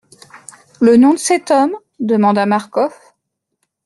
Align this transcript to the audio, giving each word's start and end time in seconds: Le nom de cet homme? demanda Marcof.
Le 0.79 0.97
nom 0.97 1.13
de 1.13 1.19
cet 1.19 1.51
homme? 1.51 1.75
demanda 1.99 2.47
Marcof. 2.47 3.13